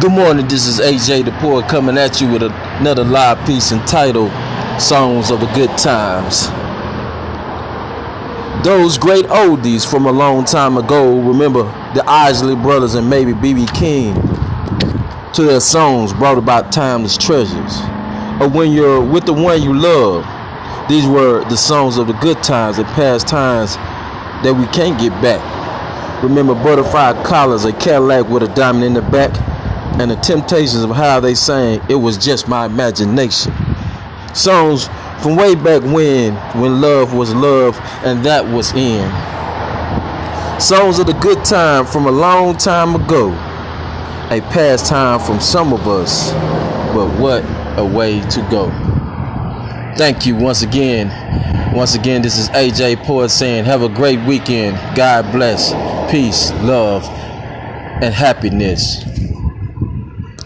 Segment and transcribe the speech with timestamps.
[0.00, 4.30] Good morning, this is AJ the coming at you with another live piece entitled
[4.80, 6.46] Songs of the Good Times.
[8.64, 13.66] Those great oldies from a long time ago, remember the Isley Brothers and maybe B.B.
[13.74, 14.14] King,
[15.34, 17.80] to their songs brought about timeless treasures.
[18.40, 20.24] Or when you're with the one you love,
[20.88, 25.10] these were the songs of the good times and past times that we can't get
[25.20, 26.22] back.
[26.22, 29.49] Remember butterfly collars, a Cadillac with a diamond in the back,
[29.98, 33.52] and the temptations of how they sang, it was just my imagination.
[34.34, 34.88] Songs
[35.22, 39.10] from way back when, when love was love and that was in.
[40.60, 43.30] Songs of the good time from a long time ago.
[44.30, 46.32] A past time from some of us,
[46.94, 47.42] but what
[47.78, 48.70] a way to go.
[49.96, 51.74] Thank you once again.
[51.74, 54.76] Once again, this is AJ Poet saying, Have a great weekend.
[54.96, 55.72] God bless,
[56.10, 57.04] peace, love,
[58.02, 59.04] and happiness.